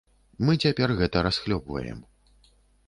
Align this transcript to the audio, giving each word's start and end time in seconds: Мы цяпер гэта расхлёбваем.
Мы 0.47 0.55
цяпер 0.63 0.95
гэта 1.03 1.17
расхлёбваем. 1.29 2.05